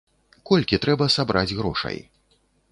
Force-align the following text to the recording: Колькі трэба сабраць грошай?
Колькі 0.51 0.79
трэба 0.85 1.09
сабраць 1.17 1.55
грошай? 1.61 1.97